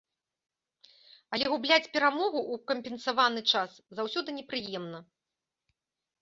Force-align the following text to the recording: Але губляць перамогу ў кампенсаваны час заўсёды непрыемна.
Але 1.35 1.45
губляць 1.53 1.91
перамогу 1.97 2.39
ў 2.41 2.55
кампенсаваны 2.71 3.41
час 3.53 3.77
заўсёды 4.01 4.29
непрыемна. 4.39 4.99